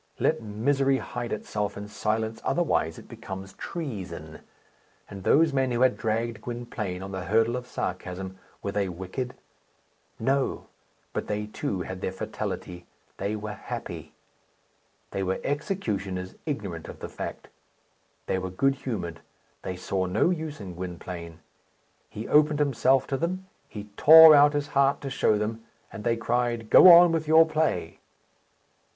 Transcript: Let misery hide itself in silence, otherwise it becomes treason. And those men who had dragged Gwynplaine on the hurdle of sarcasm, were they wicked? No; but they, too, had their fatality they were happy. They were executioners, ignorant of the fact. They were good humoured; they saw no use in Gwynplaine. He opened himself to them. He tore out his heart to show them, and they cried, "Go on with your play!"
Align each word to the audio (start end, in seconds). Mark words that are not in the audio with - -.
Let 0.17 0.41
misery 0.41 0.97
hide 0.97 1.31
itself 1.31 1.77
in 1.77 1.87
silence, 1.87 2.41
otherwise 2.43 2.97
it 2.97 3.07
becomes 3.07 3.53
treason. 3.53 4.39
And 5.07 5.23
those 5.23 5.53
men 5.53 5.69
who 5.69 5.81
had 5.81 5.95
dragged 5.95 6.41
Gwynplaine 6.41 7.03
on 7.03 7.11
the 7.11 7.25
hurdle 7.25 7.55
of 7.55 7.67
sarcasm, 7.67 8.39
were 8.63 8.71
they 8.71 8.89
wicked? 8.89 9.35
No; 10.19 10.65
but 11.13 11.27
they, 11.27 11.45
too, 11.45 11.81
had 11.83 12.01
their 12.01 12.11
fatality 12.11 12.87
they 13.17 13.35
were 13.35 13.53
happy. 13.53 14.15
They 15.11 15.21
were 15.21 15.39
executioners, 15.43 16.33
ignorant 16.47 16.87
of 16.87 16.97
the 16.99 17.07
fact. 17.07 17.49
They 18.25 18.39
were 18.39 18.49
good 18.49 18.73
humoured; 18.73 19.19
they 19.61 19.75
saw 19.75 20.07
no 20.07 20.31
use 20.31 20.59
in 20.59 20.73
Gwynplaine. 20.73 21.41
He 22.09 22.27
opened 22.27 22.57
himself 22.57 23.05
to 23.05 23.17
them. 23.17 23.45
He 23.69 23.91
tore 23.97 24.33
out 24.33 24.53
his 24.53 24.69
heart 24.69 24.99
to 25.01 25.11
show 25.11 25.37
them, 25.37 25.63
and 25.93 26.03
they 26.03 26.17
cried, 26.17 26.71
"Go 26.71 26.91
on 26.91 27.11
with 27.11 27.27
your 27.27 27.45
play!" 27.45 27.99